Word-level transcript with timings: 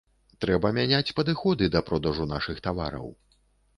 Трэба 0.45 0.71
мяняць 0.77 1.13
падыходы 1.19 1.69
да 1.75 1.83
продажу 1.93 2.29
нашых 2.35 2.65
тавараў. 2.69 3.07